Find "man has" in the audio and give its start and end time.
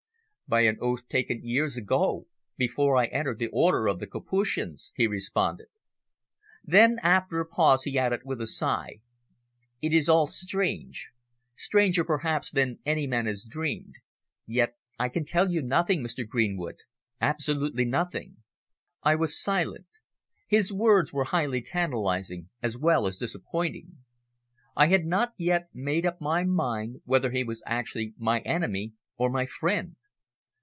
13.07-13.45